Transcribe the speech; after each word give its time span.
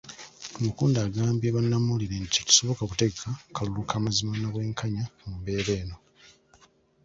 Tumukunde 0.51 0.97
agambye 1.07 1.47
bannamawulire 1.55 2.15
nti 2.23 2.31
tekisoboka 2.35 2.83
kutegaka 2.89 3.29
kalulu 3.55 3.81
ka 3.89 3.97
mazima 4.03 4.33
na 4.37 4.49
bwenkanya 4.53 5.03
mu 5.21 5.31
mbeera 5.39 5.71
eno. 5.81 5.97